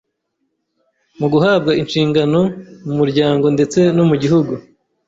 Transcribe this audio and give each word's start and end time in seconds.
mu 1.19 1.27
guhabwa 1.33 1.71
inshingano 1.81 2.39
mu 2.85 2.93
muryango 2.99 3.45
ndetse 3.55 3.79
no 3.95 4.03
mu 4.09 4.15
gihugu. 4.21 4.53